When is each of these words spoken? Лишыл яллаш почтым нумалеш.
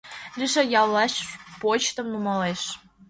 Лишыл 0.39 0.65
яллаш 0.81 1.13
почтым 1.61 2.07
нумалеш. 2.11 2.61